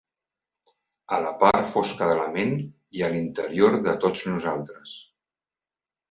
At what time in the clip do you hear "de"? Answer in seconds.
2.11-2.15, 3.89-3.93